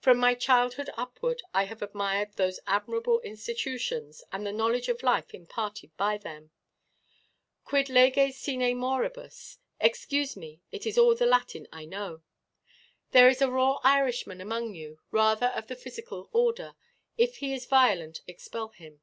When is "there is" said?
13.12-13.40